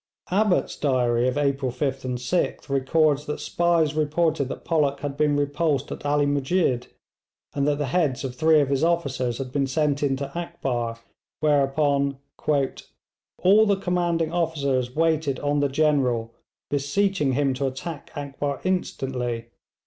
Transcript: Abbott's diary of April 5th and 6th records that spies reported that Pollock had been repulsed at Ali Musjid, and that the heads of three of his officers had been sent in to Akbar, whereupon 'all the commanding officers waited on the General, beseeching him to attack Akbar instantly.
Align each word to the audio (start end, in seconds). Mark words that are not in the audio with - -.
Abbott's 0.31 0.75
diary 0.77 1.27
of 1.27 1.37
April 1.37 1.71
5th 1.71 2.03
and 2.03 2.17
6th 2.17 2.69
records 2.69 3.27
that 3.27 3.39
spies 3.39 3.93
reported 3.93 4.45
that 4.47 4.65
Pollock 4.65 5.01
had 5.01 5.15
been 5.15 5.37
repulsed 5.37 5.91
at 5.91 6.03
Ali 6.07 6.25
Musjid, 6.25 6.87
and 7.53 7.67
that 7.67 7.77
the 7.77 7.85
heads 7.85 8.23
of 8.23 8.33
three 8.33 8.61
of 8.61 8.69
his 8.69 8.83
officers 8.83 9.37
had 9.37 9.51
been 9.51 9.67
sent 9.67 10.01
in 10.01 10.15
to 10.15 10.35
Akbar, 10.35 10.97
whereupon 11.39 12.17
'all 13.37 13.67
the 13.67 13.75
commanding 13.77 14.33
officers 14.33 14.95
waited 14.95 15.39
on 15.41 15.59
the 15.59 15.69
General, 15.69 16.33
beseeching 16.71 17.33
him 17.33 17.53
to 17.53 17.67
attack 17.67 18.09
Akbar 18.15 18.59
instantly. 18.63 19.49